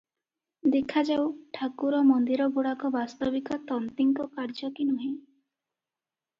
[0.75, 1.25] ଦେଖାଯାଉ,
[1.57, 5.15] ଠାକୁର ମନ୍ଦିରଗୁଡ଼ାକ ବାସ୍ତବିକ ତନ୍ତୀଙ୍କ କାର୍ଯ୍ୟକି ନୁହେଁ।